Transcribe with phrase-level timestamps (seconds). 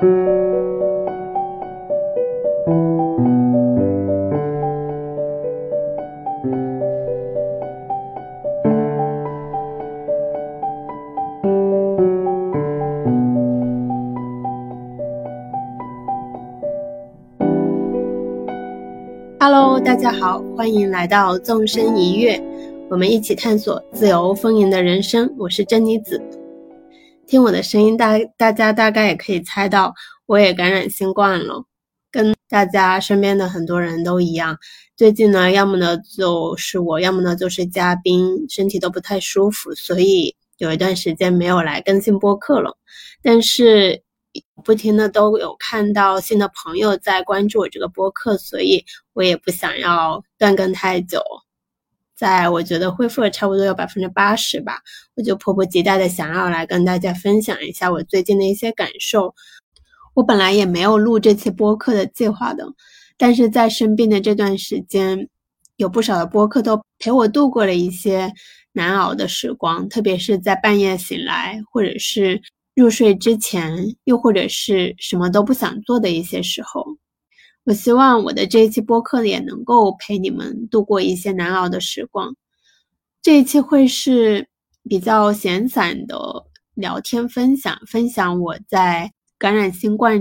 [0.00, 0.14] Hello，
[19.80, 22.40] 大家好，欢迎来到纵身一跃，
[22.88, 25.34] 我们一起探索自由丰盈的人生。
[25.36, 26.22] 我是珍妮子，
[27.28, 31.62] 听我的声音，大大家大概也可以猜到，我也感染新冠了，
[32.10, 34.56] 跟大家身边的很多人都一样。
[34.96, 42.76] 最近呢，要么呢就是我，要么呢就是嘉宾，身体都不太舒服，所以有一段时间没有来更新播客了。
[43.22, 44.02] 但是。
[44.62, 51.20] 不停的都有看到新的朋友在关注我这个播客，所以我也不想要断更太久。
[52.18, 54.80] 在我觉得恢复了差不多有百分之八十吧，
[55.14, 59.32] 我就迫不及待的想要来跟大家分享一下我最近的一些感受。
[60.14, 62.66] 我本来也没有录这期播客的计划的，
[63.16, 65.28] 但是在生病的这段时间，
[65.76, 68.32] 有不少的播客都陪我度过了一些
[68.72, 72.42] 难熬的时光，特别是在半夜醒来，或者是。
[72.74, 76.86] 入睡之前，又或者是什么都不想做的一些时候，
[77.68, 82.34] 我希望我的这一期播客也能够陪你们度过一些难熬的时光。
[83.20, 84.48] 这一期会是
[84.88, 86.16] 比较闲散的
[86.72, 90.18] 聊天分享，分享我在感染新冠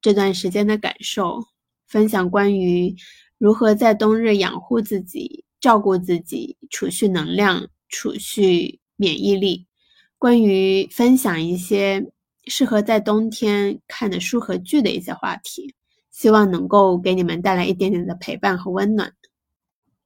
[0.00, 1.44] 这段时间的感受，
[1.86, 2.96] 分享关于
[3.36, 9.66] 如何在冬日养护自己、照顾自己、储蓄能量、储蓄免疫力。
[10.16, 12.10] 关于分享一些
[12.46, 15.74] 适合在冬天看的书和剧的一些话题，
[16.16, 19.12] 希望能够给你们带来一点点的陪伴和温暖。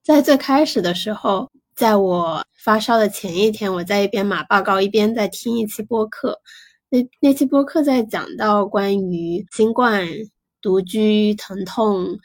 [0.03, 6.37] 在最开始的时候，在我发烧的前一天，我在一边码报告一边在听一期播客。
[6.89, 10.05] 那那期播客在讲到关于新冠、
[10.61, 12.19] 独居、疼痛。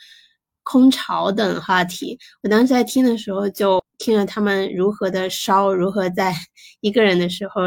[0.68, 6.34] 空巢等话题，我当时在听的时候就听了他们如何的烧，如何在
[6.82, 7.62] 一个人的时候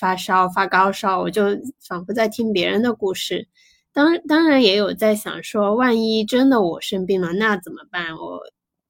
[0.00, 1.44] 发烧发高烧，我就
[1.86, 3.46] 仿佛在听别人的故事。
[3.92, 8.14] 当当然也有在想说，万一真的我生病了，那怎么办？
[8.16, 8.40] 我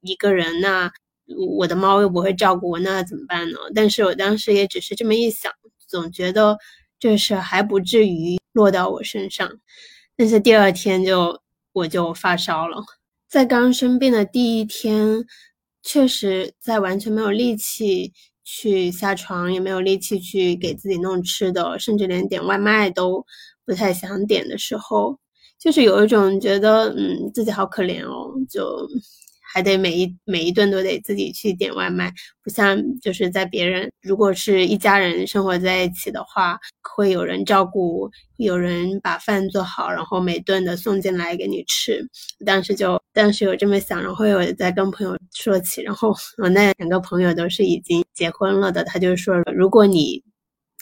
[0.01, 0.93] 一个人，那
[1.59, 3.59] 我的猫又不会照顾我，那怎么办呢？
[3.75, 5.53] 但是我当时也只是这么一想，
[5.89, 6.57] 总觉得
[6.99, 9.51] 这事还不至于落到我身上。
[10.17, 11.41] 但是第二天就
[11.73, 12.83] 我就发烧了。
[13.29, 15.25] 在刚生病的第一天，
[15.83, 18.13] 确实在完全没有力气
[18.45, 23.25] 去下床，也没有力气去给自己弄吃的，甚至连点外卖都
[23.67, 25.19] 不太想点的时候，
[25.59, 28.89] 就是有一种觉得，嗯，自己好可怜哦，就。
[29.55, 32.11] 还得每一每一顿都得自己去点外卖，
[32.43, 42.03] 不像就是在别人如果是一家人生活在一起的话，会有人照顾，有人把饭做好，然后每顿的送进来给你吃。
[42.47, 50.23] 当时就当时有这么想，然后有在跟朋友说起，然后我那两个朋友都是已经结婚了的，他就说如果你。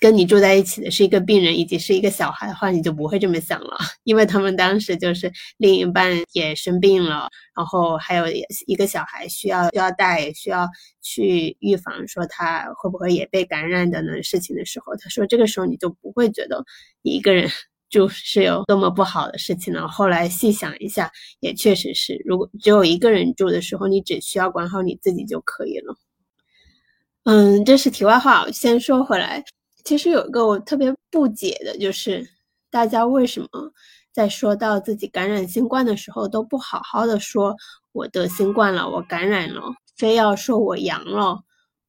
[0.00, 8.25] 跟你住在一起的是一个病人以及是一个小孩的话，你就不会这么想了， 因为他们当时就是另一半也生病了，然后还有
[8.66, 10.66] 一个小孩需要需要带，需要
[11.03, 16.65] 去预防说他会不会也被感染的呢事情的时候，他说这个时候你就不会觉得
[17.03, 17.50] 你一个人
[17.91, 19.87] 住是有多么不好的事情了。
[19.87, 25.94] 后来细想一下，也确实是，如果只有一个人住的时候，你只需要管好你自己就可以了。
[27.25, 29.44] 嗯，这是题外话，先说回来。
[29.84, 32.28] 其实有一个我特别不解的，就是
[32.70, 33.48] 大家为什么
[34.12, 37.56] 在说到自己感染新冠的时候，都不好好的说
[37.92, 39.62] 我得新冠了，我感染了，
[39.96, 41.40] 非要说我阳了，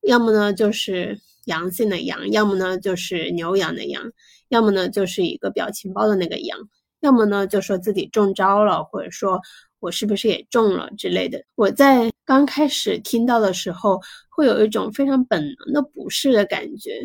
[0.02, 4.04] 要么呢就是阳性的阳，要么呢就是牛羊的羊，
[4.50, 6.58] 要么呢就是一个表情包的那个羊，
[7.02, 9.42] 要么呢就说自己中招了，或者说
[9.80, 11.44] 我是不是也中了之类的。
[11.56, 14.00] 我在刚开始听到的时候，
[14.30, 17.02] 会有一种非常本能的不适的感觉。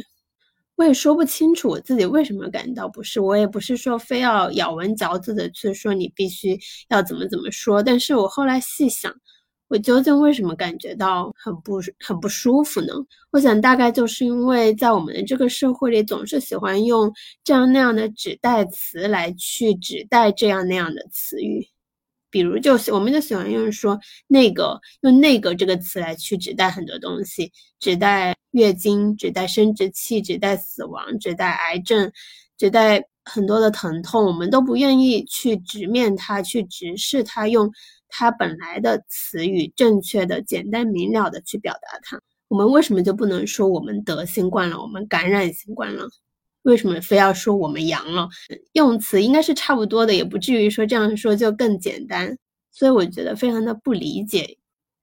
[0.77, 6.59] 我也说不清楚我自己为什么感到不适，我也不是说非要咬文嚼字的去说你必须
[6.91, 9.11] 要怎么怎么说，但是我后来细想，
[9.69, 12.93] 我究竟为什么感觉到很不很不舒服呢？
[13.33, 17.11] 我想大概就是因为在我们的这个社会里，总是喜欢用
[17.43, 21.67] 这样那样的指代词来去指代这样那样的词语。
[22.31, 32.11] 比如，就我们就喜欢用说那个，用那个这个词来去指代很多东西，指代月经，指代生殖器，指代死亡，指代癌症，
[32.59, 34.25] 指代很多的疼痛。
[34.27, 37.71] 我们都不愿意去直面它，去直视它，用
[38.09, 42.21] 它本来的词语，正确的、简单明了的去表达它。
[42.49, 46.09] 我们为什么就不能说我们得新冠了，我们感染新冠了？
[46.67, 48.29] 为什么非要说我们阳了？
[48.73, 52.37] 用词应该是差不多的，也不至于说这样说就更简单。
[52.73, 54.59] 所以我觉得非常的不理解。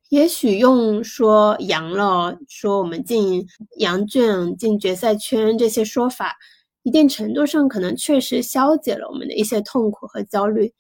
[0.09, 6.35] 也许用说阳了，说我们进羊圈、进决赛圈这些说法，
[6.83, 10.71] 一定程度上可能确实消解了我们的一些痛苦和焦虑。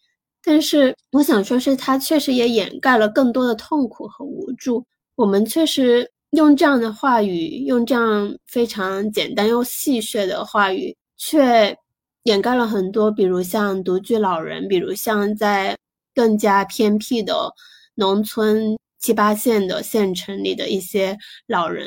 [0.43, 4.85] 但是我想说，是它确实也掩盖了更多的痛苦和无助。
[5.15, 11.75] 我们确实用这样的话语，用这样非常简单又戏谑的话语，却
[12.23, 15.77] 掩盖了很多，比如像独居老人，比如像在
[16.13, 17.51] 更加偏僻的
[17.95, 18.77] 农村。
[18.99, 21.85] 七八线的县城里的一些老人，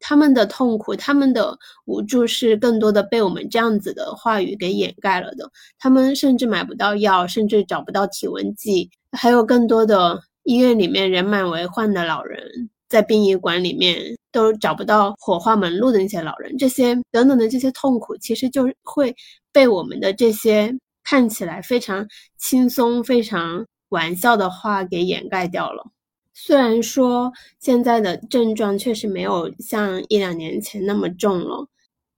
[0.00, 5.48] 他们的痛苦，他们的无助，是更多的被我们这样子的话语给掩盖了的。
[5.78, 19.14] 他们甚至买不到药，甚至找不到体温计，还有更多的医院里面人满为患的老人，在殡仪馆里面都找不到火化门路的那些老人，这些等等的这些痛苦，其实就会
[19.52, 20.72] 被我们的这些
[21.02, 22.06] 看起来非常
[22.38, 25.84] 轻松、非常玩笑的话给掩盖掉了。
[26.34, 31.66] 虽然说现在的症状确实没有像一两年前那么重了，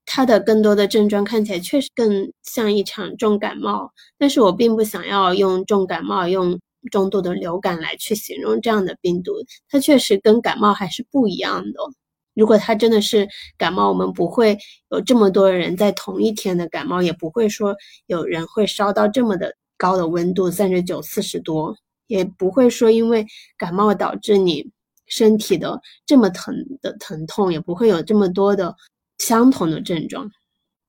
[0.05, 6.59] 它的更多的症状看起来确实更像一场重感冒，但是我并不想要用重感冒、用
[6.91, 9.33] 重度的流感来去形容这样的病毒，
[9.69, 11.81] 它确实跟感冒还是不一样的。
[12.35, 14.57] 如果它真的是感冒，我们不会
[14.91, 17.77] 有这么多人在同一天的感冒，也不会说
[18.07, 21.77] 有人会烧到这么的高的温度，三十九、四十多。
[22.07, 23.27] 也不会说因为
[23.59, 24.67] 感冒导致你
[25.09, 28.75] 身体的这么疼的疼痛，也不会有这么多的
[29.19, 30.27] 相同的症状。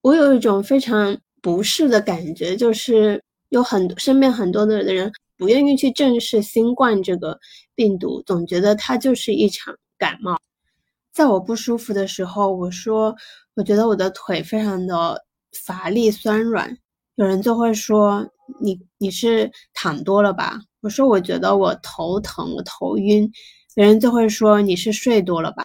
[0.02, 7.40] 我有一种非常不适的感觉，就是有很多身边很多的人不愿意去正视新冠这个
[7.74, 10.38] 病毒，总觉得它就是一场感冒。
[11.14, 13.16] 在我不舒服的时候，我说
[13.56, 15.26] 我觉得我的腿非常的
[15.66, 16.78] 乏力酸软，
[17.16, 20.60] 有人就会说你你是躺多了吧。
[20.82, 23.32] 我说，我觉得我头疼，我头晕，
[23.74, 25.64] 别人就会说你是睡多了吧。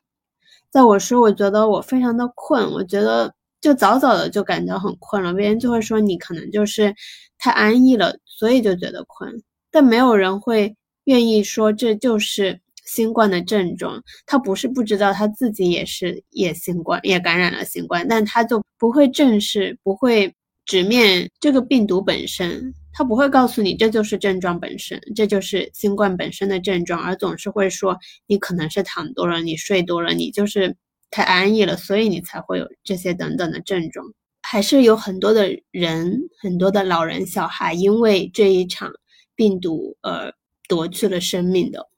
[0.70, 6.94] 在我说，我觉得我非常的困，我觉得就早早的就感觉很困了，别人就会说你可能就是
[7.38, 9.42] 太安逸了，所以就觉得困。
[9.74, 10.76] 但没有人会
[11.06, 14.00] 愿意说这就是新冠的症状。
[14.24, 20.32] 他不是不知道他自己也是也新冠，也感染了新冠，但他就不会正视，不会
[20.64, 22.72] 直面这个病毒本身。
[22.92, 27.98] 他不会告诉你这就是症状本身，这就是新冠本身的症状，而总是会说
[28.28, 30.76] 你可能是躺多了，你睡多了，你就是
[31.10, 34.06] 太安逸了，所以你才会有这些等等的症状。
[34.46, 38.92] 还是有很多的人，很多的老人、小孩因为这一场
[39.34, 40.32] 病毒而
[40.69, 41.88] 夺去了生命的。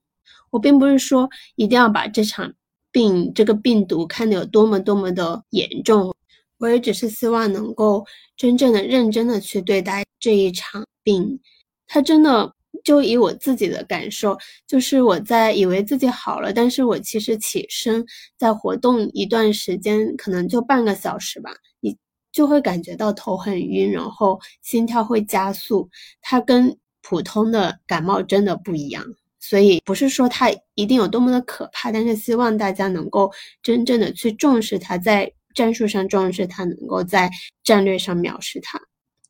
[0.50, 2.52] 我并不是说一定要把这场
[2.90, 6.14] 病、这个病毒看得有多么多么的严重。
[6.58, 8.06] 我也只是希望能够
[8.36, 11.38] 真正的、认真的去对待这一场病。
[11.86, 18.04] 他真的就以我自己的感受，就是我在以为自己好了，但是我其实起身
[18.38, 21.50] 在活动一段时间，可能就半个小时吧，
[21.80, 21.96] 你
[22.32, 25.90] 就会感觉到头很晕，然后心跳会加速。
[26.22, 29.04] 它跟普通的感冒真的不一样，
[29.38, 33.30] 所以不是说它一定有多么的可怕，但是希望大家能够
[33.62, 35.32] 真正的去重视它在。
[35.56, 37.30] 战术上重视它，能够在
[37.64, 38.78] 战略上藐视它，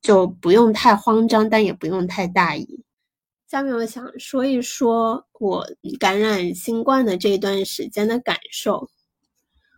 [0.02, 2.66] 就不用太慌张，但也不用太大意。
[3.48, 5.64] 下面我想说一说我
[6.00, 8.90] 感染新冠的这段时间的感受。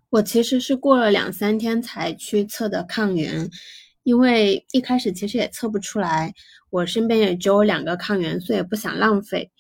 [0.09, 3.51] 我其实是过了两三天才去测的抗原，
[4.09, 6.33] 因为一开始其实也测不出来，
[6.71, 9.51] 我身边也只有两个抗原，所以不想浪费。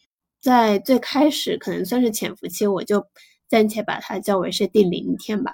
[0.40, 3.04] 在最开始可能算是潜伏期，我就
[3.46, 5.52] 暂且把它叫为是第零天吧。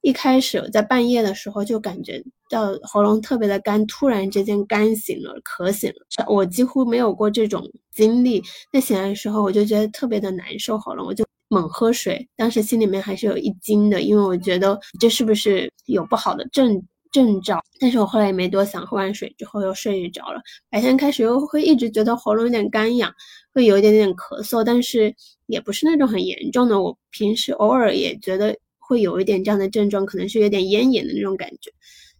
[0.00, 6.26] 一开始我在半夜的时候就感觉到喉咙特别的干，突然之间干醒了，咳醒了。
[6.28, 8.42] 我几乎没有过这种经历。
[8.72, 12.28] 那醒来的时候我就觉得特别的难受，喉咙我就猛喝水。
[12.36, 16.82] 当时心里面还是有一惊的，因为我觉得这是不是有不好的症
[17.24, 17.62] 症兆？
[17.80, 20.40] 但是我后来也没多想，喝完水之后又睡着了。
[20.70, 23.12] 白天开始又会一直觉得喉咙有点干痒，
[23.52, 25.14] 会有一点点咳嗽，但是
[25.46, 26.80] 也不是那种很严重的。
[26.80, 28.56] 我平时偶尔也觉得。
[28.88, 31.72] 会有一点这样的症状，可能是有点咽炎的那种感觉，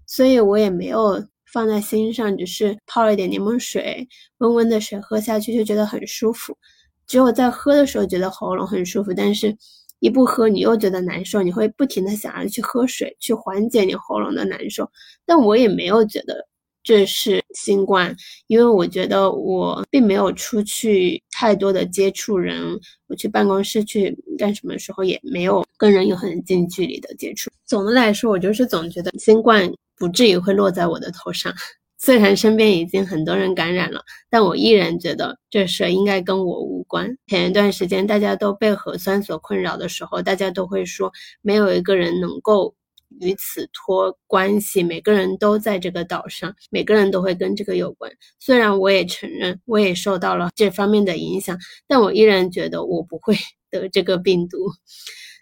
[0.05, 6.59] 所以我也没有放在心上，只是泡了一点柠檬水，温温的水喝下去就觉得很舒服。
[7.07, 9.57] 只有在喝的时候觉得喉咙很舒服，但是
[10.01, 14.91] 一不喝你又觉得难受，你会不停的想要去喝水去缓解你喉咙的难受。
[15.25, 16.47] 但我也没有觉得。
[16.89, 18.15] 这是新冠，
[18.47, 22.63] 因为我觉得我并没有出去太多的接触人，
[23.09, 27.51] 我去办公室去干什么时候也没有跟人有很近距离的接触。
[27.65, 31.53] 总的来说，我就是总觉得新冠不至于会落在我的头上。
[31.99, 37.17] 虽然身边已经很多人感染了，但我依然觉得这事应该跟我无关。
[37.27, 41.11] 前一段时间大家都被核酸所困扰的时候，大家都会说
[41.41, 42.75] 没有一个人能够
[43.21, 48.13] 与此脱关系，每个人都在这个岛上，每个人都会跟这个有关。
[48.39, 53.35] 虽然我也承认我也受到了这方面的影响，但我依然觉得我不会
[53.71, 54.59] 得这个病毒。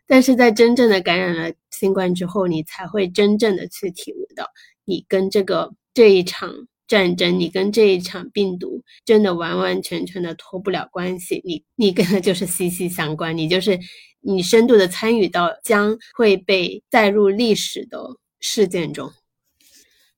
[0.07, 4.47] 但是在真正的感染了新冠之后，你才会真正的去体悟到
[4.85, 5.75] 你跟这个。
[5.95, 6.53] 这一场
[6.87, 13.79] 战争，你跟这一场病毒真的完完全全的脱不了关系，你你跟它就是 息息相关，你就是
[14.21, 17.99] 你深度的参与到将会被带入历史的
[18.41, 19.11] 事件中。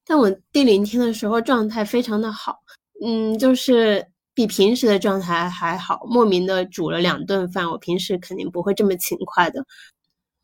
[0.04, 2.56] 但我第零天的时候状态非常的好，
[3.04, 9.64] 嗯，就是比平时的状态还好，莫名的煮了两顿饭，我平时肯定不会这么勤快的。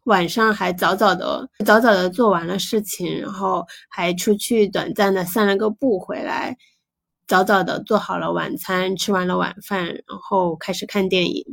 [0.04, 6.56] 晚上还早早的早早的做完了事情，然后还出去短暂的散了个步回来，
[7.28, 11.44] 早早的做好了晚餐，吃完了晚饭，然后开始看电影。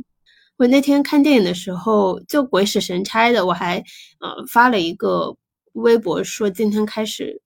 [0.56, 3.78] 我那天看电影的时候就鬼使神差的，我还
[4.18, 5.34] 呃发了一个
[5.74, 7.40] 微博说今天开始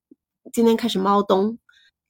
[0.53, 1.57] 今天开始猫冬，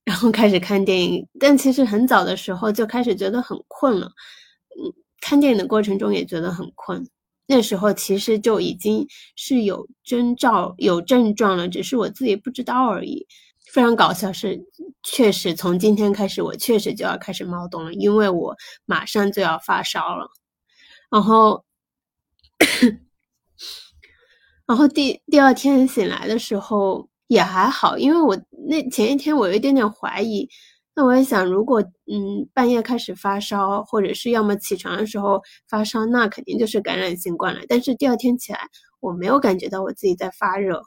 [0.05, 1.27] 然后开始看电影。
[1.39, 7.07] 但其实很早的时候就开始觉得很困了，嗯，看电影的过程中也觉得很困。
[7.47, 13.27] 那时候其实就已经是有征兆、有症状了，只是我自己不知道而已。
[13.73, 14.65] 非常搞笑是，
[15.03, 20.29] 确实从今天开始，我确实就要开始冒动了，因为我马上就要发烧了。
[21.11, 21.65] 然后，
[24.67, 30.49] 然后第第二天醒来的时候也还好，因为我那前一天我有一点点怀疑。
[30.97, 37.61] 那我也想，如果嗯半夜开始发烧，或者是要么起床的时候发烧，那肯定就是感染新冠了。
[37.69, 38.61] 但是第二天起来，
[39.01, 40.81] 我没有感觉到我自己在发热，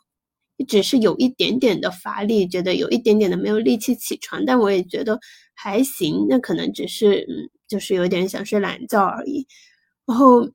[0.68, 4.46] 只是有一点点的乏力，觉得有一点点的没有力气起床。
[4.46, 5.20] 但我也觉得
[5.54, 9.46] 还行，那可能只是嗯，就是有点想睡懒觉而已。
[10.06, 10.48] 然后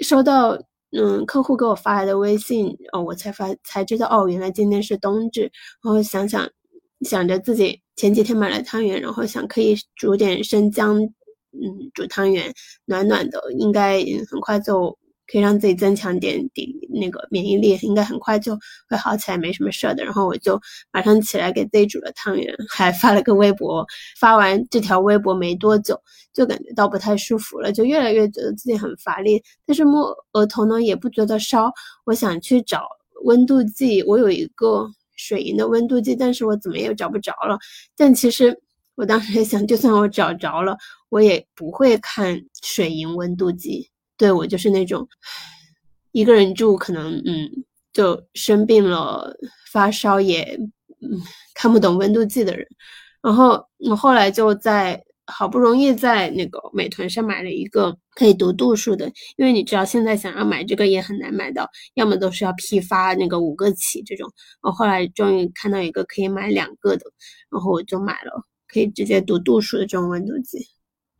[0.00, 0.58] 收到
[0.90, 5.42] 嗯客户给我发来的微信，哦，我才发才知道哦，原来今天是冬至。
[5.82, 6.48] 然后想想
[7.06, 7.80] 想着自己。
[7.96, 12.52] 前几天买了汤圆，然后想可以煮点生姜，嗯，煮汤圆，
[12.84, 14.90] 暖暖的，应该很快就
[15.26, 18.54] 可以让自己增强点抵那个免疫力，应该很快就
[18.90, 20.04] 会好起来，没什么事儿的。
[20.04, 20.60] 然后我就
[20.92, 23.82] 马上起来给自己煮了汤圆，还发了个微博。
[24.20, 25.98] 发完这条微博没多久，
[26.34, 31.72] 就感觉到不太舒服了，就越来越觉得自己很乏力，但是摸额头呢也不觉得烧。
[32.04, 32.86] 我想去找
[33.24, 34.86] 温度计，我有一个。
[35.16, 37.58] 水银的温度计，但是我怎么也找不着了。
[37.96, 38.56] 但其实
[38.94, 40.76] 我当时想，就算我找着了，
[41.08, 43.90] 我也不会看水银温度计。
[44.16, 45.06] 对我就是那种
[46.12, 47.50] 一个人住，可能嗯，
[47.92, 49.36] 就生病了
[49.72, 50.58] 发烧也
[51.00, 51.20] 嗯
[51.54, 52.66] 看不懂温度计的人。
[53.20, 55.02] 然后我后来就在。
[55.26, 64.30] 好不容易在那个美团上买了一个可以读度数的，因为你知道现在想要买这个也很难买到，要么都是要批发那个五个起这种。
[64.62, 67.04] 我后来终于看到一个可以买两个的，
[67.50, 70.58] 然后我就买了，可以直接读度数的这种温度计。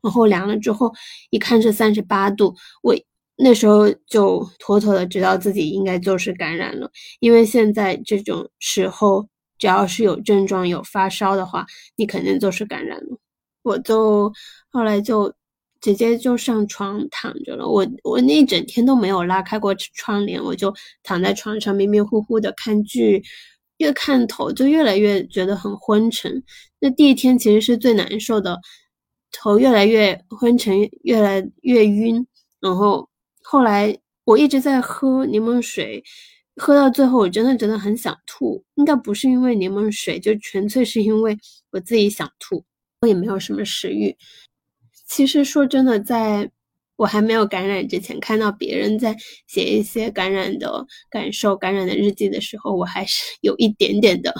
[0.03, 0.93] 然后量了之后，
[1.31, 2.95] 一看是三十八度，我
[3.37, 13.19] 那时候就妥妥的知道自己应该就是感染了，因为现在这种时候，只要是有症状有发烧的话，你肯定就是感染了。
[13.67, 14.33] 我就
[14.71, 15.35] 后来就
[15.81, 17.69] 直接就上床躺着了。
[17.69, 23.23] 我我那一整天都没有拉开过窗帘，我就躺在床上迷迷糊糊的看剧，
[23.79, 26.43] 越看头就越来越觉得很昏沉。
[26.79, 28.61] 那第一天其实是最难受的，
[29.33, 32.25] 头越来越昏沉，越来越晕。
[32.61, 33.09] 然后
[33.43, 36.03] 后来我一直在喝柠檬水，
[36.55, 41.37] 喝到最后我真的真的很想吐，应该不是因为柠檬水，就纯粹是因为
[41.73, 42.65] 我自己想吐。
[43.07, 44.17] 也没有什么食欲。
[45.07, 46.51] 其实说真的，在
[46.97, 54.35] 我还没有感染之前，看到别人在写一些感染的感受、感染的日记的时候，我还是有一点点的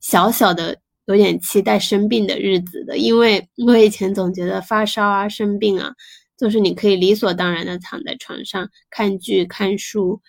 [0.00, 2.98] 小小的有点期待生病的日子的。
[2.98, 5.94] 因为我以前总觉得发烧啊、生病啊，
[6.36, 10.20] 就是你可以理所当然的躺在床上看剧、看书、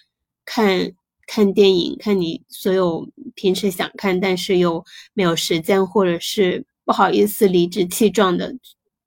[0.46, 0.94] 看
[1.27, 6.63] 看电影、看你所有平时想看但是又没有时间或者是。
[6.86, 8.56] 不好意思，理直气壮的，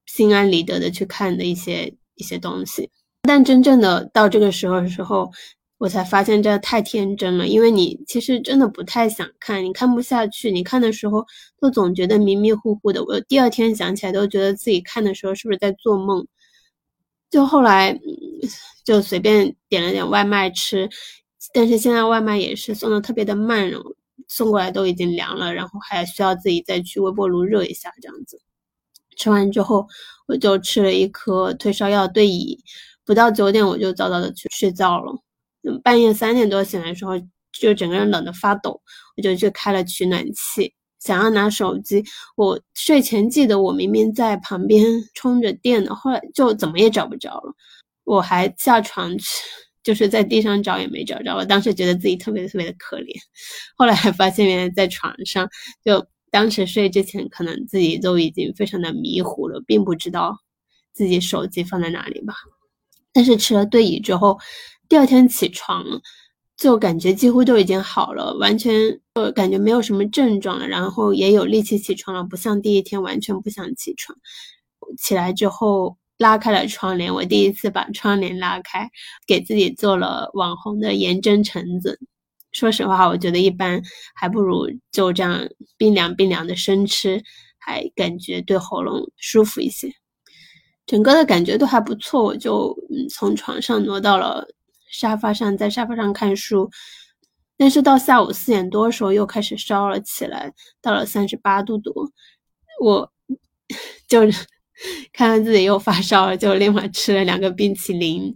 [0.07, 2.91] 心安理得的去看的一些一些东西，
[3.23, 5.31] 但真正的到这个时候的时候，
[5.79, 7.47] 我才发现这太天真了。
[7.47, 11.25] 因为你其实真的不太想看，你看不下去，你看的时候
[11.61, 13.05] 都总觉得迷迷糊糊的。
[13.05, 16.27] 我第二天想起来都觉得自己看的时候是不是在做梦。
[17.31, 17.97] 就后来
[18.85, 20.89] 就随便点了点外卖吃，
[21.53, 23.71] 但是现在外卖也是送的特别的慢，
[24.29, 28.41] 送过来都已经凉了，然后还需要自己再去微波炉热一下这样子。
[29.17, 29.87] 吃完之后，
[30.29, 32.57] 我就吃了一颗退烧药对乙，
[33.05, 35.13] 不到九点我就早早的去睡觉了。
[35.83, 37.15] 半夜三点多醒来的时候，
[37.53, 38.81] 就整个人冷得发抖，
[39.17, 42.05] 我就去开了取暖器，想要拿手机。
[42.37, 47.53] 我睡前记得我明明在旁边 充着电的，后来就怎么也找不着了。
[48.05, 49.27] 我还下床去。
[49.89, 53.17] 就是在地上找也没找着，我当时觉得自己特别特别的可怜，
[53.75, 55.49] 后来还发现原来在床上，
[55.83, 60.37] 就当时睡之前可能自己都已经非常的迷糊了，并不知道
[60.93, 62.35] 自己手机放在哪里吧。
[63.15, 64.39] 但是吃了对乙之后，
[64.91, 65.83] 第二天起床
[66.59, 74.19] 就感觉几乎都已经好了，完全呃感觉没有什么症状了，然后也有力气起床了，不像第一天完全不想起床。
[74.99, 75.98] 起来之后。
[76.19, 78.91] 拉开了窗帘，我第一次把窗帘拉开，
[79.27, 81.99] 给自己做了网红的盐蒸橙子。
[82.51, 83.81] 说实话，我觉得一般，
[84.15, 87.23] 还不如就这样冰凉冰凉的生吃，
[87.59, 89.93] 还感觉对喉咙舒服一些。
[90.87, 94.45] 整个的感觉都还不错，我就嗯从床上挪到了
[94.91, 96.69] 沙发上，在沙发上看书。
[97.57, 102.11] 但是到下午四点多的时候又开始烧了起来，到了三十八度多，
[102.81, 103.13] 我
[104.09, 104.23] 就。
[105.13, 108.35] 看到自己又发烧了，就立马吃了两个冰淇淋。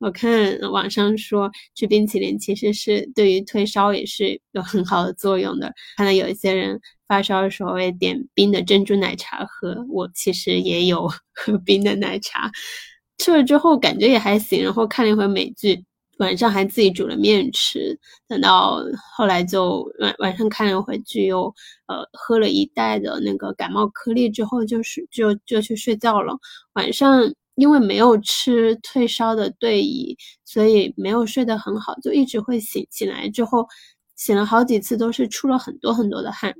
[0.00, 5.72] 我看网上说吃冰淇淋其实是对于退烧也是有很好的作用的。
[5.96, 12.50] 看到有一些人发烧的时候会点冰的珍珠奶茶喝，我其实也有 喝冰的奶茶，
[13.18, 14.64] 吃了之后感觉也还行。
[14.64, 15.84] 然后看了一会美剧。
[16.20, 17.98] 晚上还自己煮了面吃，
[18.28, 18.78] 等到
[19.16, 21.46] 后来就晚晚上看了会剧，又
[21.86, 26.38] 呃喝了一袋的那个感冒颗粒之后，就是就就去睡觉了。
[26.74, 27.22] 晚上
[27.54, 32.86] 因为没有吃退烧的对乙，所以没有睡得很好，就一直会醒。
[32.90, 33.66] 醒来之后
[34.14, 36.54] 醒了好几次，都是出了很多很多的汗。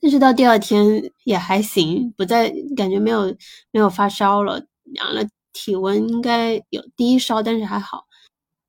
[0.00, 3.34] 但是到第二天也还行，不再感觉没有
[3.70, 5.22] 没有发烧了，量了
[5.52, 8.04] 体温应该有低烧，但是还好。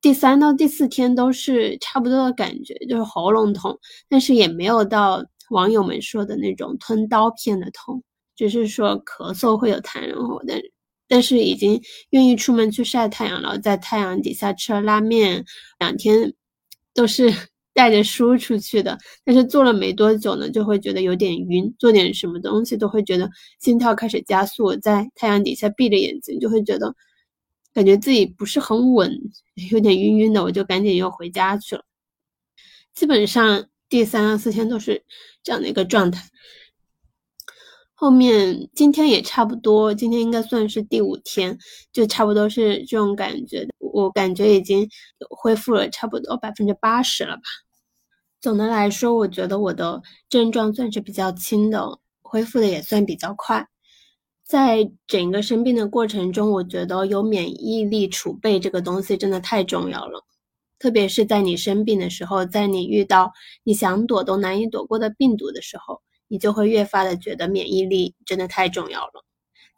[0.06, 3.76] 第三到第四天都是差不多的感觉，就是喉咙痛，
[4.08, 8.00] 但是也没有到网友们说的那种吞刀片的痛，
[8.36, 10.60] 只是说咳嗽会有痰，然后但
[11.08, 15.44] 但是已经愿意出门去晒太阳了，在太阳底下吃了拉面，
[15.80, 16.32] 两天
[16.94, 17.28] 都是
[17.74, 26.94] 带着书出去的，但是坐了没多久呢，就会觉得有点晕，做点什么东西都会觉得心跳开始加速，在太阳底下闭着眼睛就会觉得。
[27.76, 29.20] 感觉自己不是很稳，
[29.70, 31.84] 有点晕晕的，我就赶紧又回家去了。
[32.94, 35.04] 基本上第三到四天都是
[35.42, 36.26] 这样的一个状态。
[37.92, 41.58] 后面今天也差不多，今天应该算是第五天，
[41.92, 43.68] 就差不多是这种感觉。
[43.78, 44.88] 我感觉已经
[45.28, 47.42] 恢复了差不多百分之八十了吧。
[48.40, 53.68] 总的来说，我觉得我的症状算是比较轻的，恢复的也算比较快。
[54.46, 60.24] 在整个生病的过程中，我觉得有免疫力储备这个东西真的太重要了。
[60.78, 63.32] 特别是在你生病的时候，在你遇到
[63.64, 69.24] 你想躲都难以躲过的病毒的时候，你就会越发的觉得免疫力真的太重要了。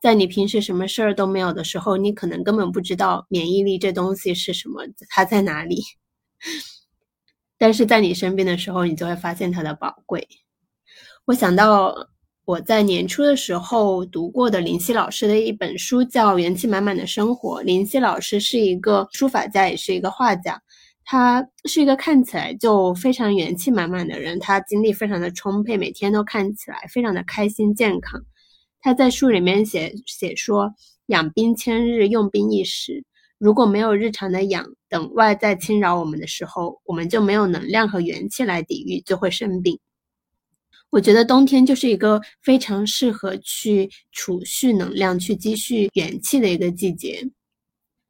[0.03, 5.83] 在你平时什么事儿都没有的时候，你可能根本不知道免疫力这东西是什么，它在哪里。
[7.57, 10.29] 但是在你生病的时候，你就会发现它的宝贵。
[11.25, 12.11] 我想到。
[12.49, 17.61] 我在年初的时候读过的林夕老师的一本书叫《元气满满的生活》。
[17.63, 20.59] 林夕老师是一个书法家，也是一个画家。
[21.05, 28.19] 他是一个看起来就非常元气满满的人，他精力非常的充沛，每天都看起来非常的开心健康。
[28.81, 30.73] 他在书里面写写说
[31.09, 33.05] ：“养兵千日，用兵一时。
[33.37, 39.79] 如果没有日常的养，等外在侵扰我们的时候，我们就没有能量和元气来抵御，就会生病。”
[40.91, 47.29] 我觉得冬天就是一个非常适合去储蓄能量、去积蓄元气的一个季节。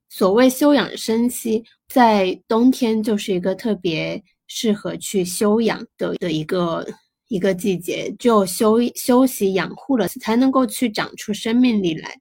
[0.08, 6.86] 所谓休养生息，在冬天就是一个特别适合去休养的的一个
[7.26, 8.14] 一个季节。
[8.16, 12.16] 只有休休息养护了，才能够去长出生命力来。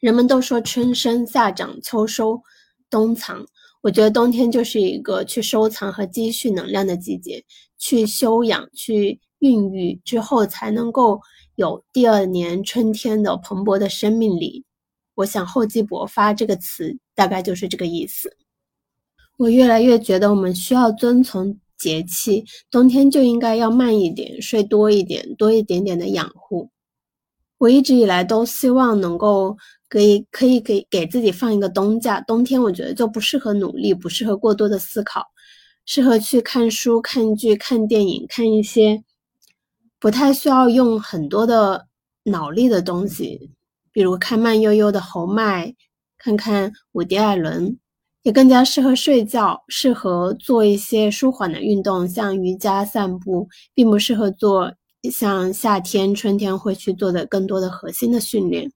[0.00, 2.42] 人们都说春生、夏长、秋收、
[2.90, 3.46] 冬藏，
[3.80, 7.44] 我觉得冬天就是一个去收藏和积蓄能量的季节，
[7.78, 9.20] 去休养，去。
[9.42, 11.20] 孕育之后才能够
[11.56, 14.64] 有第二年春天的蓬勃的生命力。
[15.16, 18.36] 我想“厚积薄发”这个词大概就是这个意思。
[19.36, 26.70] 我越来越觉得我们需要遵从节气，冬天就应该要慢一点，睡多一点，多一点点的养护。
[27.58, 29.56] 我一直以来都希望能够
[29.90, 32.20] 给可以给给自己放一个冬假。
[32.20, 35.24] 冬天我觉得就不适合努力，不适合过多的思考。
[35.84, 39.02] 适合去看书、看剧、看电影，看一些
[40.02, 41.86] 不太需要用很多的
[42.24, 43.52] 脑力的东西，
[43.92, 45.72] 比如看慢悠悠的侯麦，
[46.18, 47.78] 看看伍迪·艾伦，
[48.24, 54.72] 也更加适合睡觉，适合做一些舒缓的运动，像瑜伽、散步，并不适合做
[55.08, 58.72] 像夏天、春天会去做的更多的核心的训练。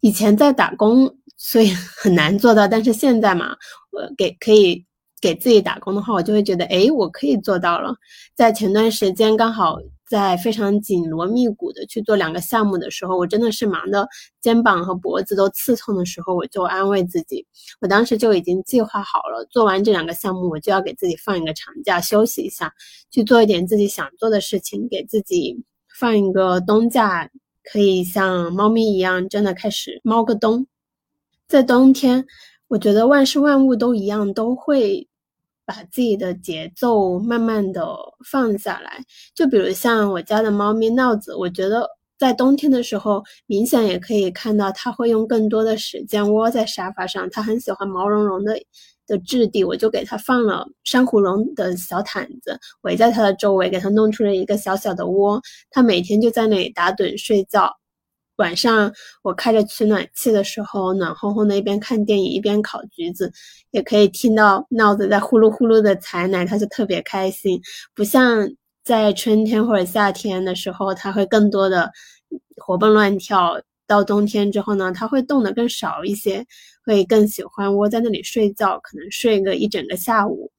[0.00, 2.66] 以前在打工，所以 很难做到。
[2.66, 3.54] 但是现在嘛，
[3.90, 4.82] 我给可以
[5.20, 7.94] 给自己打工的话，我就会觉得，哎，我可以做到了。
[8.34, 9.78] 在前段时间，刚好
[10.12, 14.06] 在非常紧锣密鼓的去做两个项目的时候，我真的是忙的
[14.42, 17.46] 肩膀和脖子都刺痛的时候，我就安慰自己，
[17.80, 22.70] 我当时就已经计划好了，做完这两个项目，我就要给自己放一个长假，休息一下，
[23.10, 25.56] 去做一点自己想做的事情，给自己
[25.98, 27.30] 放一个冬假。
[27.64, 30.66] 可以像猫咪一样，真的开始猫个冬。
[31.48, 32.26] 在冬天，
[32.68, 35.08] 我觉得万事万物都一样，都会
[35.64, 37.86] 把自己的节奏慢慢的
[38.30, 39.02] 放下来。
[39.34, 48.58] 就比如像我家的猫咪闹子，我觉得在冬天的时候，明显也可以看到它会用更多的时间窝在沙发上，它很喜欢毛茸茸的。
[49.04, 55.42] 的质地，我就给它放了珊瑚绒的小毯子，围在它的周围，给它弄出了一个小小的窝。
[55.72, 57.68] 它每天就在那里打盹睡觉。
[58.42, 63.32] 晚上我开着取暖器的时候，暖烘烘的，一边看电影一边烤橘子，
[63.70, 67.60] 也可以听到闹子在呼噜呼噜的采奶，它就特别开心。
[67.94, 68.48] 不像
[68.82, 71.90] 在春天或者夏天的时候，它会更多的
[72.56, 73.60] 活蹦乱跳。
[73.86, 76.44] 到冬天之后呢，它会动的更少一些。
[76.84, 80.50] 会更喜欢窝在那里睡觉，可能睡个一整个下午。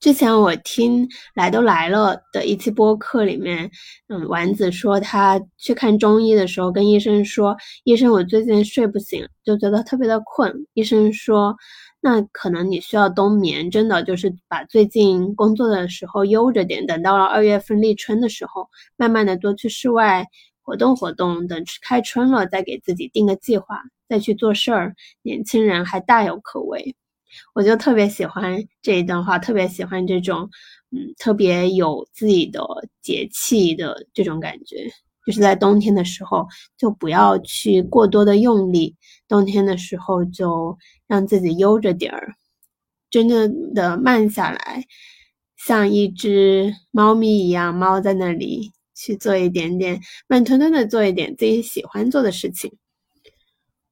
[0.00, 3.68] 之前我听来都来了的一期播客里面，
[4.08, 11.56] 嗯，丸子说他去看中医的时候，跟医生说：“医生，我最近睡不醒，就觉得特别的困。”医生说
[12.00, 20.24] ：“那可能你需要冬眠，真的就是把最近工作的时候悠着点，等到了二月份立春的时候，慢慢的多去室外
[20.62, 26.94] 活动活动，等开春了再给自己定个计划。”再去做事儿，年轻人还大有可为。
[27.54, 30.48] 我就特别喜欢这一段话，特别喜欢这种，
[30.90, 32.60] 嗯，特别有自己的
[33.02, 34.90] 节气的这种感觉。
[35.26, 36.46] 就是在冬天的时候，
[36.78, 38.94] 就不要去过多的用力；
[39.28, 42.34] 冬天的时候，就让自己悠着点儿，
[43.10, 44.84] 真正的慢下来，
[45.56, 52.72] 像一只猫咪一样，猫在那里去做一点点，慢吞吞的做一点自己喜欢做的事情。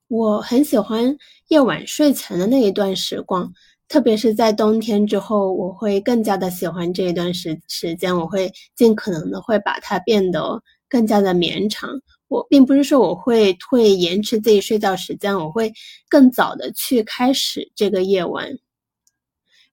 [0.08, 1.16] 我很喜欢
[1.48, 3.52] 夜晚睡前的那一段时光，
[3.88, 8.16] 特别是在冬天之后，我会更加的喜欢这一段时时间。
[8.16, 11.90] 我会尽可能的会把它变得更加的绵长。
[12.28, 15.72] 我并不是说我会会延迟自己睡觉时间，我会
[16.08, 18.48] 更早的去开始这个夜晚。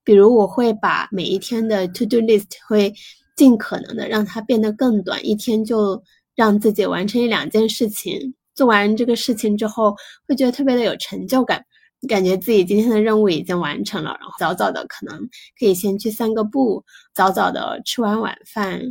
[0.03, 2.93] 比如我会把每一天的 to do list 会
[3.35, 6.03] 尽可能的让它变得更短，一天就
[6.35, 8.33] 让自己完成一两件事情。
[8.55, 9.95] 做完这个事情之后，
[10.27, 11.63] 会觉得特别的有成就感，
[12.07, 14.11] 感觉自己今天的任务已经完成了。
[14.19, 15.17] 然后早早的可能
[15.59, 18.81] 可以先去散个步，早早的吃完晚饭，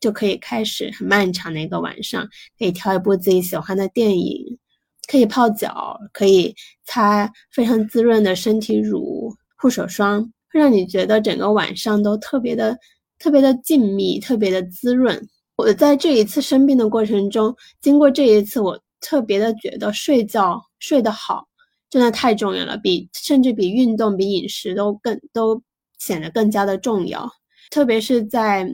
[0.00, 2.26] 就可以开始很漫长的一个晚上。
[2.58, 4.58] 可以挑一部自己喜欢的电影，
[5.06, 12.78] 可以泡脚，可以擦非常滋润的身体乳、护手霜，会让你觉得整个晚上都特别的、
[13.18, 15.20] 特别的静谧，特别的滋润。
[15.56, 18.80] 我在这一次生病的过程中，经过这一次我。
[19.04, 21.46] 特别的觉得睡觉睡得好
[21.90, 25.62] 真的太重要了，比甚至比运动、比饮食都更都
[25.98, 27.30] 显得更加的重要。
[27.70, 28.64] 特别是在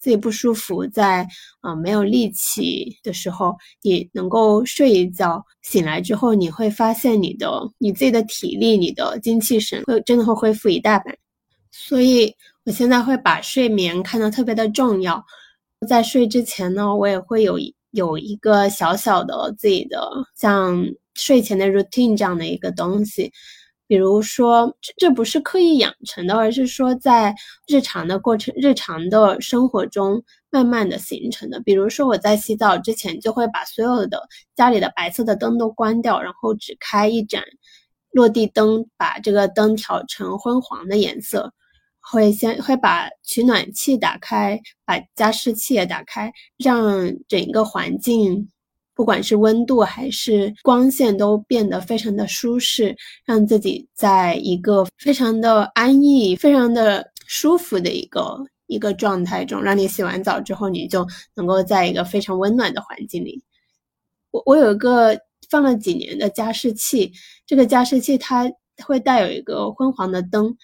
[0.00, 1.26] 自己不舒服、在
[1.60, 11.16] 啊没有力气的时候，你能够睡一觉，醒来之后你会发现你的你自己的体力、你的精气神会真的会恢复一大半。
[11.70, 15.24] 所以我现在会把睡眠看得特别的重要，
[15.88, 17.72] 在睡之前呢，我也会有一。
[17.96, 23.32] 有一个小小的自己的像睡前的 routine 这样的一个东西，
[23.86, 27.34] 比如说这这不是刻意养成的，而是说在
[27.66, 31.58] 日常的过程、日常的生活中慢慢的形成的。
[31.60, 34.20] 比如说我在洗澡之前就会把所有的
[34.54, 37.42] 家里的白色的灯都关掉，然后只开一盏
[38.10, 41.50] 落地灯，把这个灯调成昏黄的颜色。
[42.08, 48.48] 会先会把取暖器打开，把加湿器也打开，让整个环境，
[48.94, 58.38] 不管是温度还是光线都变得非常的舒适，让自己在一个非常的安逸、非常的舒服的一个
[58.68, 63.42] 一个状态中，让你洗完澡之后，你就能够在一个非常温暖的环境里。
[64.30, 65.18] 我我有一个
[65.50, 67.12] 放了几年的加湿器，
[67.44, 68.48] 这个加湿器它
[68.84, 70.56] 会带有一个昏黄的灯。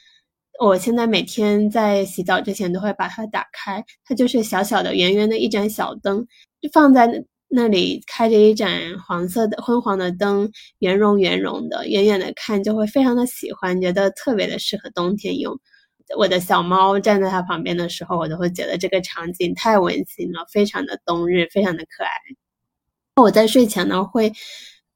[0.61, 6.27] 我现在每天在洗澡之前都会把它打开，它就是小小的、圆圆的一盏小灯，
[6.61, 15.59] 就放在那里，开着一盏黄色的昏黄的灯，圆融圆融的，远远的看就会非常的喜欢，觉得特别的适合冬天用。
[16.17, 22.11] 我的小猫站在它旁边的时候，我都会觉得这个场景太温馨了，非常的冬日，非常的可爱。
[23.17, 24.33] 我在睡前呢会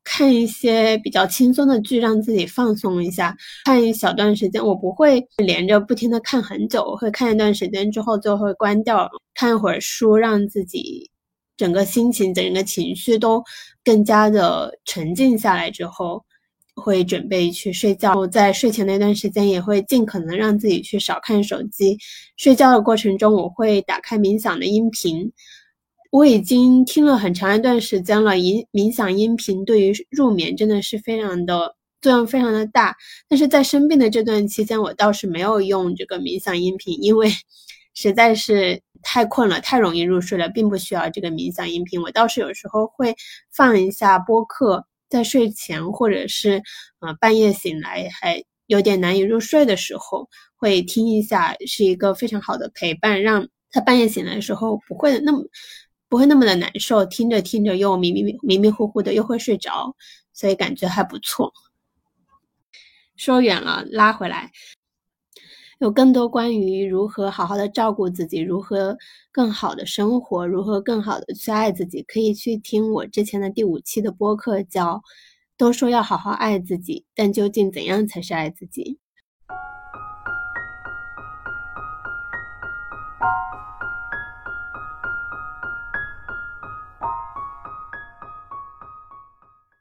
[0.07, 4.65] 看一些比较轻松的剧，让自己放松一下，看一小段时间。
[4.65, 11.11] 我不会连着不停的看很久，我会看一段时间之后就会关掉，看一会儿书，让自己
[11.57, 13.43] 整个心情、整个情绪都
[13.85, 16.25] 更加的沉静下来之后。
[16.79, 21.97] 会准备去睡觉，在睡前那段时间也会尽可能让自己去少看手机。
[22.37, 25.33] 睡觉的过程中，我会打开冥想的音频。
[26.17, 32.97] 我已经听了很长一段时间了，冥冥想音频对于入眠真的是非常的作用非常的大。
[33.29, 37.31] 但是在生病的这段期间，我倒是没有用这个冥想音频，因为
[37.93, 42.01] 实在是太困了，太容易入睡了，并不需要这个冥想音频。
[42.01, 43.15] 我倒是有时候会
[43.53, 44.87] 放一下播客。
[45.11, 46.63] 在睡前或者是
[47.01, 50.27] 呃半夜醒来还有点难以入睡的时候，
[50.57, 55.45] 会听一下，是一个非常好的陪伴，让他半夜醒来的时候不会那么
[56.17, 59.95] 不会那么的难受，听着听着又迷迷迷迷糊糊的又会睡着，
[60.33, 61.53] 所以感觉还不错。
[63.17, 64.51] 说远了，拉回来。
[65.79, 68.97] 有更多关于如何好好的照顾自己，如何
[69.31, 74.95] 更好的生活，如何更好的去爱自己，可以去听我之前的第五期的播客，叫
[75.59, 78.99] 《都说要好好爱自己，但究竟怎样才是爱自己》。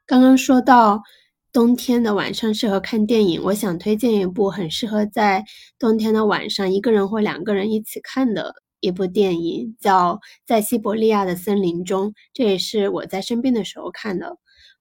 [0.06, 1.02] 刚刚说到。
[1.52, 5.42] 冬天的晚上适合看电影，我想推荐一部很适合在
[5.80, 10.16] 冬天的晚上一个人或两个人一起看的一部电影，叫
[10.46, 12.10] 《在西伯利亚的森林中》。
[12.34, 14.38] 这也是我在生病的时候看的，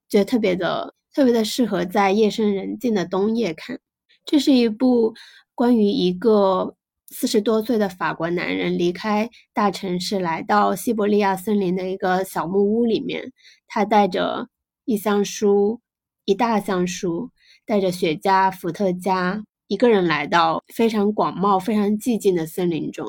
[0.08, 3.78] 觉得特别的特别的适合在夜深人静的冬夜看。
[4.26, 5.14] 这是一部
[5.54, 6.74] 关于一个
[7.06, 13.32] 四十多岁的法国男人离开大城市，来到西伯利亚森林的一个小木屋里面，
[13.68, 14.48] 他带着
[14.84, 15.80] 一箱书。
[16.26, 17.30] 一大箱书，
[17.66, 23.06] 带着雪茄、伏特加，一个人来到非常广袤、非常寂静的森林中。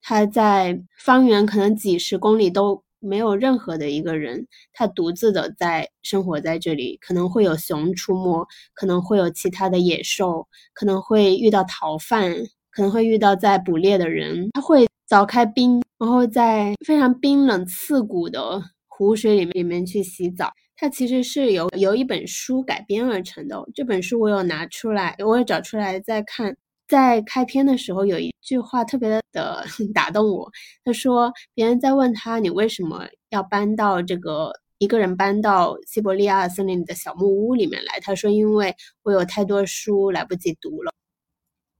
[0.00, 6.96] 他在方圆可能几十公里都没有任何的一个人，他独自的在生活在这里。
[7.00, 12.32] 可能会有熊出没，可能会有其他的野兽，可能会遇到逃犯，
[12.70, 14.48] 可能会遇到在捕猎的人。
[14.52, 20.52] 他会凿开冰，然后在非常冰冷刺骨的湖水里面里面去洗澡。
[20.80, 23.60] 它其实是由由一本书改编而成的。
[23.74, 26.56] 这本书我有拿出来，我有找出来再看。
[26.86, 30.50] 在开篇的时候有一句话特别的 打动我。
[30.84, 37.98] 他说，别人在问他你为什么要搬到这个一个人搬到西伯利亚森林里的小木屋里面来？
[38.00, 40.92] 他说，因为我有太多书来不及读了。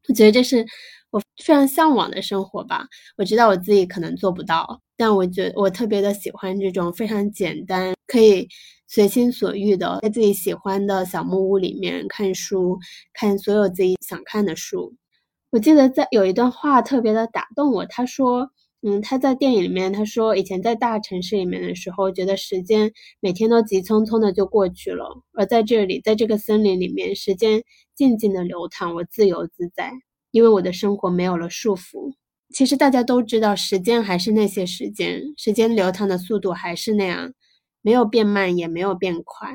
[0.08, 0.66] 我觉得这是
[1.10, 2.86] 我非常向往的生活吧。
[3.16, 8.48] 我知道我自己可能做不到，但我觉我特别的喜欢这种非常简单可以。
[8.90, 12.78] 随心所欲的在自己喜欢的小木屋里面看书，
[13.12, 14.94] 看所有自己想看的书。
[15.50, 22.90] 我记得在有一段话特别的打动我，他说：“嗯，他在电影里面他说，以前在大城市里面的时候，觉得时间
[23.20, 27.62] 每天都急匆匆的就过去了，而在这里，在这个森林里面，时间
[27.94, 29.92] 静静的流淌，我自由自在，
[30.30, 32.12] 因为我的生活没有了束缚。
[32.50, 37.32] 其实大家都知道，时间还是那些时间，时间流淌的速度还是那样。”
[37.80, 39.54] 没有变慢，也没有变快，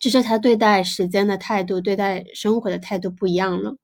[0.00, 3.76] 只是他对待时间的态度、对待生活的态度不一样了。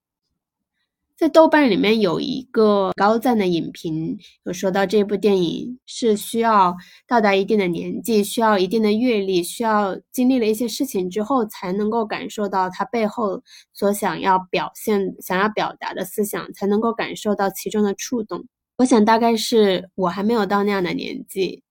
[1.16, 6.74] 在豆瓣里面有一个高赞的影评，有说到这部电影是需要
[7.06, 13.40] 到达一定的年纪，需要一定的阅历，需要经历了一些事情之后，才能够感受到它背后
[13.72, 18.44] 所想要表现、想要表达的思想，才能够感受到其中的触动。
[18.78, 21.62] 我想大概是我还没有到那样的年纪。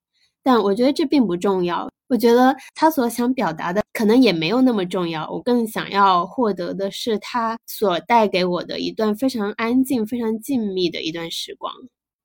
[0.43, 1.89] 但我觉得这并不重要。
[2.09, 5.27] 我觉得他所想表达的可能也没有那么重要。
[5.31, 11.73] 我更想要获得的是他所带给我的一段非常安静、非常静谧的一段时光。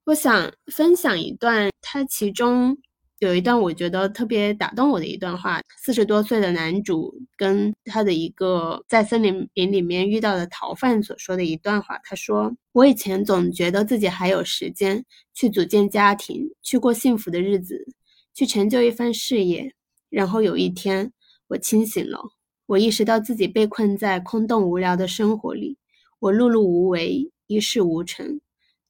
[0.04, 2.76] 我想分享一段他其中
[3.20, 11.98] 有一段我觉得特别打动我的一段话：四十多岁的男主跟他的一个在森林林里面遇到的逃犯所说的一段话。
[12.04, 15.02] 他说：“我以前总觉得自己还有时间
[15.35, 17.87] 去组建家庭，去过幸福的日子。”
[18.38, 19.74] 去成就一番事业，
[20.09, 21.12] 然后有一天
[21.48, 22.20] 我清醒了，
[22.66, 25.77] 我意识到自己被困在空洞无聊的生活里，
[26.20, 28.40] 我碌碌无为，一事无成，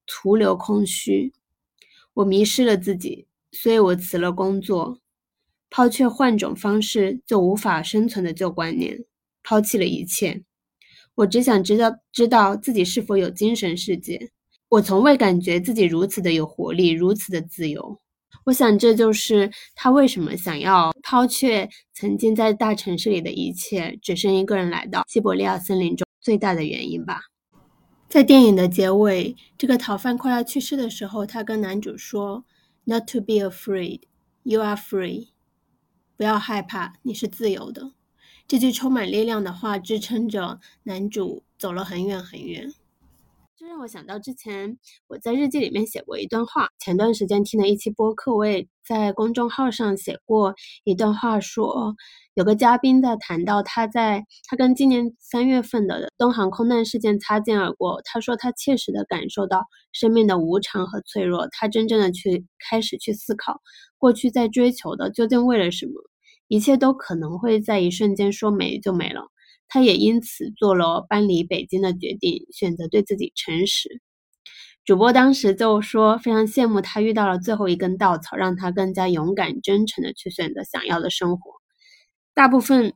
[0.05, 1.33] 徒留空虚。
[2.13, 5.01] 我迷失了自己，所以我辞了工作，
[5.71, 9.03] 抛却换种方式就无法生存的旧观念，
[9.43, 10.43] 抛弃了一切。
[11.15, 14.31] 我只想知道，知道自己是否有精神世界。
[14.69, 17.99] 我从未感觉自己如此的有活力，如此的自由。
[18.49, 27.21] 我想，这就是他为什么想要抛却曾经在大城市里的一切，只身一个人来到西伯利亚森林中最大的原因吧。
[28.09, 32.47] 在电影的结尾，这个逃犯快要去世的时候，他跟男主说
[32.85, 34.01] ：“Not to be afraid,
[34.45, 35.29] you are free。”
[36.17, 37.93] 不要害怕，你是自由的。
[38.47, 42.73] 这句充满力量的话支撑着男主走了很远很远。
[43.69, 44.79] 让我想到之前
[45.09, 46.71] 我在日记里面写过一段话。
[46.79, 50.55] 前段时间听了一期播客，我也在公众号上写过
[50.85, 51.95] 一段话，说
[52.33, 58.01] 有个嘉宾在谈到他在他跟今年三月份的东航空难事件擦肩而过。
[58.07, 61.47] 他说他切实的感受到生命的无常和脆弱。
[61.53, 63.61] 他真正的去开始去思考，
[63.99, 65.93] 过去在追求的究竟为了什么？
[66.47, 69.27] 一切都可能会在一瞬间说没就没了。
[69.69, 74.01] 他也因此做了搬离北京的决定，选择对自己诚实。
[74.85, 81.53] 主播当时就说，非常羡慕他遇到了最后一根稻草，让他更加勇敢、真诚的去选择想要的生活。
[82.35, 82.95] 大部分，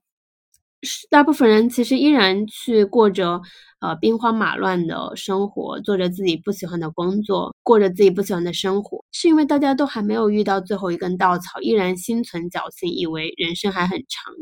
[1.10, 3.42] 大部分人其实依然去过着
[3.80, 14.32] 呃兵荒马乱的生活，做着自己不喜欢的工作，过着自己不喜欢的生活，是因为大家都还没有遇到最后一根稻草，依然心存侥幸，以为人生还很长。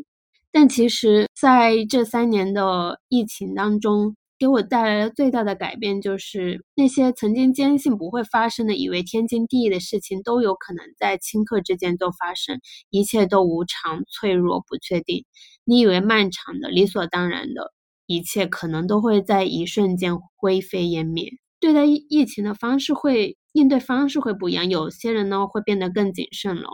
[0.52, 12.60] 但其实，在这三年的疫情当中，给我带来了最大的改变，就是那些曾经坚信不会发生的、以为天经地义的事情，都有可能在顷刻之间就发生。
[12.90, 15.24] 一切都无常、脆弱、不确定。
[15.64, 17.72] 你以为漫长的、理所当然的
[18.06, 21.30] 一切，可能都会在一瞬间灰飞烟灭。
[21.60, 23.36] 对待疫情的方式会。
[23.52, 26.68] 应对方式会不一样，有些人呢会变得更谨慎了，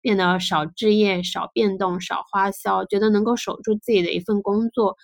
[0.00, 4.96] 变得少置业、少变动、少花销，觉得能够守住自己的一份工作，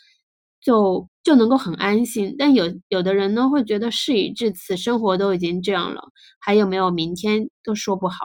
[0.60, 2.34] 就就能够很安心。
[2.38, 6.02] 但有有的人呢会觉得事已至此，生活都已经这样了，
[6.40, 8.24] 还有没有明天都说不好，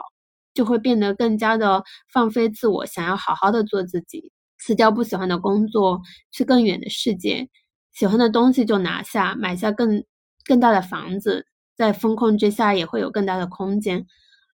[0.54, 6.00] 就会变得更加的放飞自我，想要好好的做自己，辞掉不喜欢的工作，
[6.32, 7.48] 去更远的世界，
[7.92, 10.02] 喜欢的东西就拿下，买下更
[10.46, 11.46] 更大的房子。
[11.76, 14.06] 在风控之下也会有更大的空间，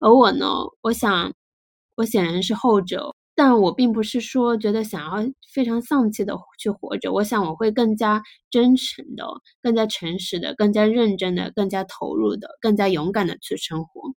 [0.01, 0.47] 而我呢，
[0.83, 1.33] 我想，
[1.97, 9.25] 我显然是后者，但我并不是说觉得想要非常丧气的去活着，我想我会更加真诚的、
[9.63, 14.13] 更加诚实的、更加认真的、更加投入的、更加勇敢的去生活。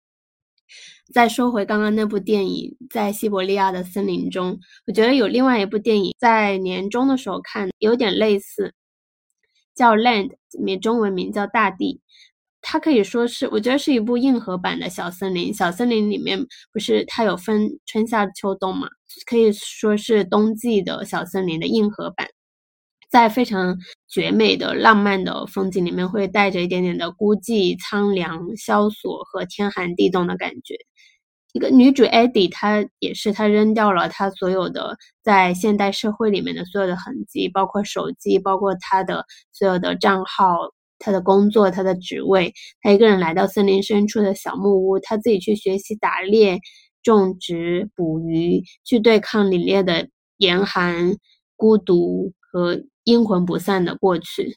[1.15, 8.75] 再说回刚刚那部电影，在西伯利亚的森林中，我觉得有另外一部电影在年终的时候看，有点类似，
[9.75, 12.01] 叫《Land》，名中文名叫《大地》。
[12.69, 15.55] 它可以说是，我觉得是一部硬核版的小森林。
[15.55, 16.37] 小森林里面
[16.73, 18.89] 不是它有分春夏秋冬嘛？
[19.25, 22.27] 可以说是冬季的小森林的硬核版，
[23.09, 30.77] 在非常绝美的浪漫的风景里面，会带着一点点的孤寂、苍凉、萧索和天寒地冻的感觉。
[31.53, 40.73] 一个女主艾迪，她也是，她扔掉了她所有的在现代社会里面的所有的痕迹，包括手机，包括她的所有的账号。
[40.99, 46.59] 他的工作，他的职位，他一个人来到森林深处的小木屋，他自己去学习打猎、
[47.03, 51.15] 种植、捕鱼，去对抗凛冽的严寒、
[51.57, 54.57] 孤独和阴魂不散的过去。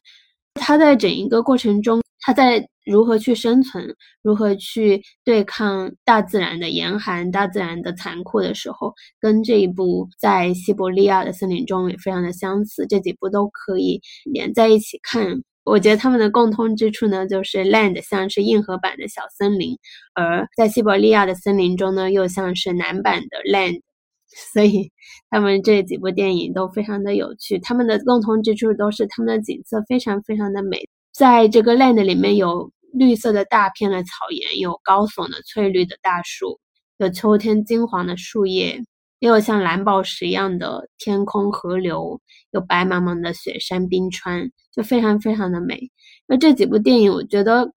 [0.55, 12.85] 他在整一个过程中，他在如何去生存，如何去对抗大自然的严寒、大自然的残酷的时候，跟这一部在西伯利亚的森林中也非常的相似。
[12.87, 15.43] 这几部都可以连在一起看。
[15.65, 19.77] 我觉得他们的共通之处呢，就是 land 像是硬核版的小森林，
[20.15, 23.81] 而在西伯利亚的森林中呢，又像是男版的 land，
[24.53, 24.91] 所以
[25.29, 27.59] 他们这几部电影都非常的有趣。
[27.59, 36.59] 他们的共同之处都是他们的景色非常非常的美，在这个 land 里面有绿色的大片的草原，有高耸的翠绿的大树，
[36.97, 38.83] 有秋天金黄的树叶。
[39.19, 42.19] 也有像蓝宝石一样的天空、河流，
[42.51, 45.79] 有白茫茫的雪山、冰川，就非常非常的美。
[46.27, 47.73] 那这几部电影，我觉得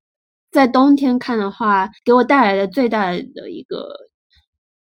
[0.50, 3.88] 在冬天看的话，给我带来的最大的一个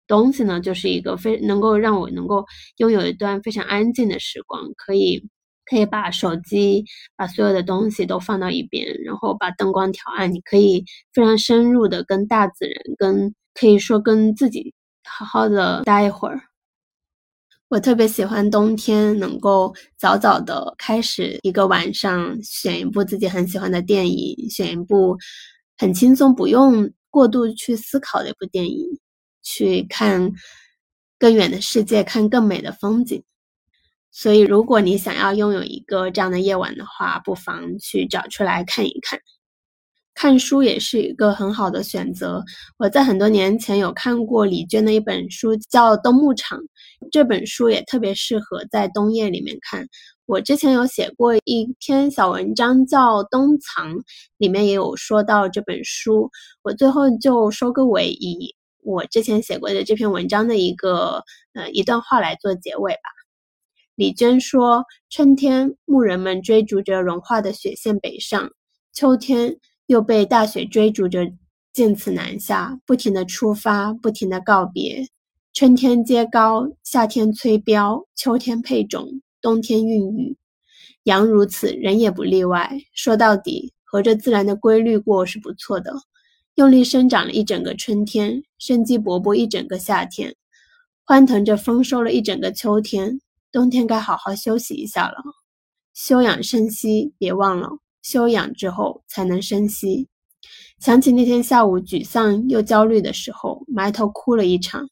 [0.06, 2.44] 东西呢，就是一个非能够让我能够
[2.78, 5.28] 拥有一段非常安静的时光，可以
[5.64, 6.84] 可以把手机、
[7.16, 14.72] 把所有的东西都放到一边，然后把灯光调暗，你可以非常深入的跟大自然，跟可以说跟自己。
[15.08, 16.40] 好好的待一会儿。
[17.68, 25.16] 我特别喜欢冬天能够早早的开始一个晚上，选一部自己很喜欢的电影，选一部
[25.76, 28.86] 很轻松、不用过度去思考的一部电影，
[29.42, 30.30] 去看
[31.18, 33.24] 更远的世界，看更美的风景。
[34.12, 39.20] 所以，如果你想要拥有一个这样的夜晚的话，不妨去找出来看一看。
[40.16, 42.42] 看书也是一个很好的选择。
[42.78, 46.58] 我在很多年前有看过李娟的一本书，叫《冬牧场》。
[47.12, 49.86] 这本书也特别适合在冬夜里面看。
[50.24, 53.94] 我之前有写过一篇小文章，叫《冬藏》，
[54.38, 56.30] 里面也有说到这本书。
[56.62, 63.10] 我最后就收个尾，以我之前写过的这篇文章的一个呃一段话来做结尾吧。
[63.96, 68.48] 李娟说：“春天，牧人们追逐着融化的雪线北上；
[68.94, 71.32] 秋天。”又被大雪追逐着，
[71.72, 75.08] 渐次南下，不停的出发，不停的告别。
[75.52, 80.36] 春天接高，夏天催膘，秋天配种，冬天孕育。
[81.04, 82.78] 羊如此，人也不例外。
[82.92, 85.94] 说到底，合着自然的规律过是不错的。
[86.56, 90.34] 用力生长了一整个春天，生机勃勃一整个夏天，
[91.04, 93.20] 欢腾着丰收了一整个秋天。
[93.52, 95.16] 冬天该好好休息一下了，
[95.94, 97.78] 休养生息，别忘了。
[98.06, 100.06] 休养之后才能生息。
[100.78, 104.88] 想起那天下午沮丧又焦虑的时候，埋头哭了一场。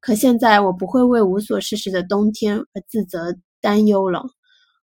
[0.00, 4.24] 可现在我不会为无所事事的冬天而自责担忧了。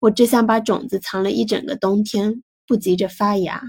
[0.01, 3.63] 我只想把种子藏了一整个冬天，不急着发芽。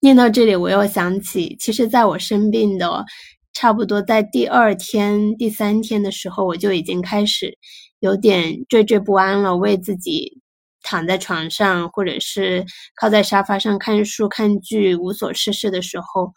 [0.00, 3.04] 念到这里，我又想起，其实在我生病的
[3.52, 7.56] 差不多在第二天、第三天的时候，我就已经开始
[8.00, 10.41] 有点惴惴不安了，为自己。
[10.82, 12.64] 躺在床上，或者是
[12.96, 16.32] 靠在沙发上看书、看剧，无所事事的时候，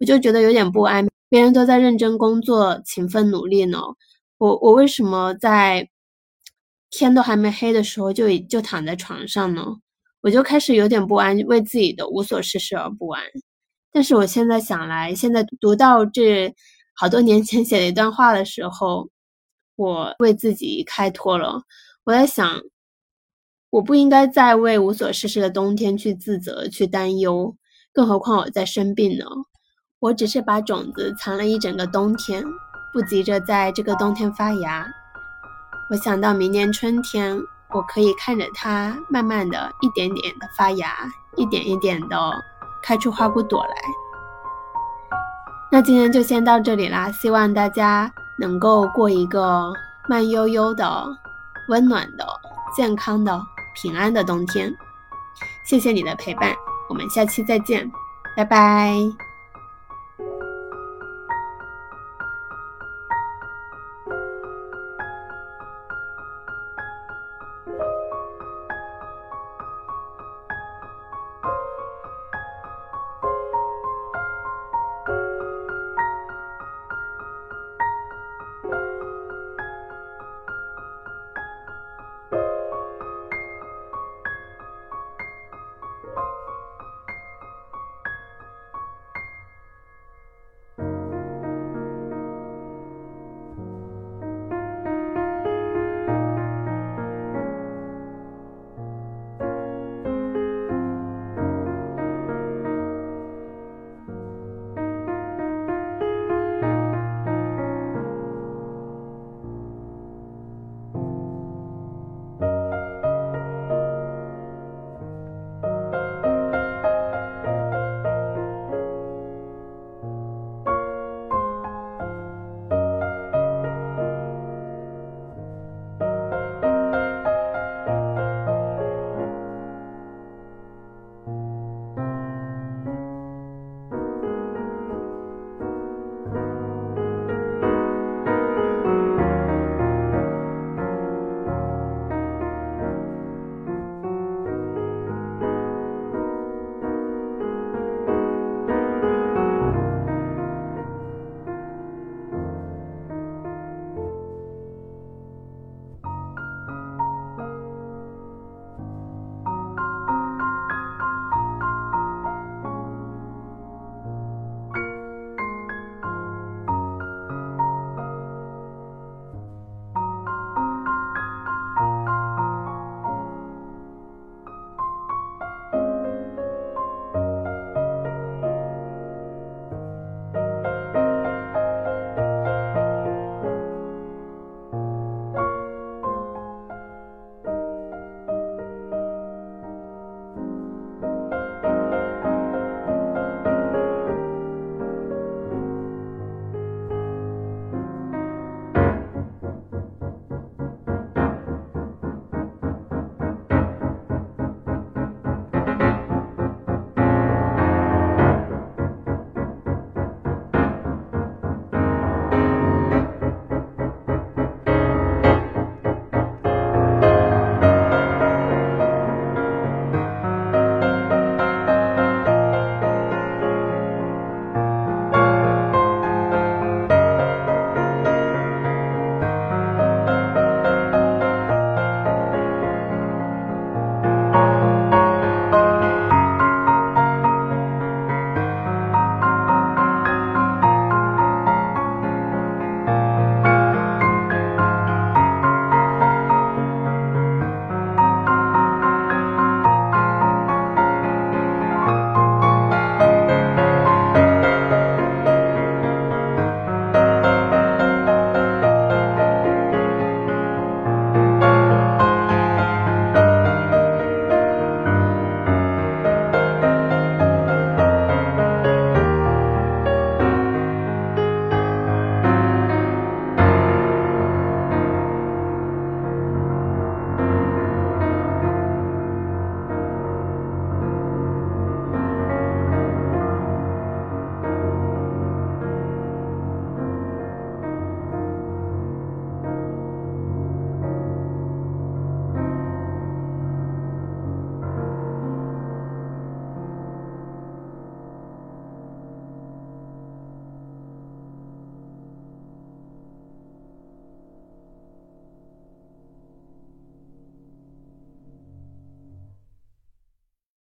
[0.00, 1.06] 我就觉得有点不安。
[1.28, 3.78] 别人都在认真工作、勤奋努力呢，
[4.38, 5.88] 我我为什么在
[6.90, 9.64] 天都还没黑的时候就就躺在床上呢？
[10.20, 13.22] 我就开始有点不安，为自己的无所事事而不安。
[13.92, 16.54] 但是我现在想来，现在读到这
[16.94, 19.08] 好多年前写的一段话的时候，
[19.76, 21.62] 我为自己开脱了。
[22.04, 22.60] 我在想。
[23.72, 27.56] 我不应该再为无所事事的冬天去自责、去担忧，
[27.90, 29.24] 更何况我在生病呢。
[29.98, 32.44] 我只是把种子藏了一整个冬天，
[32.92, 34.86] 不急着在这个冬天发芽。
[35.88, 37.34] 我想到明年春天，
[37.72, 42.30] 我可以看着它慢慢的一点点的发芽，一点一点的
[42.82, 43.74] 开出花骨朵来。
[45.70, 49.72] 那今天就先到这里啦，希望大家能够过一个
[50.10, 51.06] 慢悠悠的、
[51.68, 52.26] 温暖的、
[52.76, 53.42] 健康的。
[53.74, 54.74] 平安的冬天，
[55.64, 56.54] 谢谢你的陪伴，
[56.88, 57.90] 我们下期再见，
[58.36, 59.31] 拜拜。